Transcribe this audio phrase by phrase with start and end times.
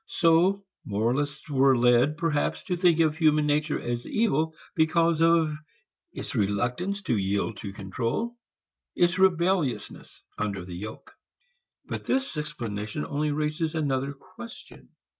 [0.07, 5.55] So moralists were led, perhaps, to think of human nature as evil because of
[6.11, 8.35] its reluctance to yield to control,
[8.95, 11.13] its rebelliousness under the yoke.
[11.85, 14.89] But this explanation only raises another question.